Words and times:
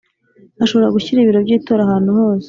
ashobora 0.63 0.93
gushyira 0.95 1.21
ibiro 1.21 1.39
by 1.45 1.51
itora 1.57 1.81
ahantu 1.85 2.09
hose 2.17 2.39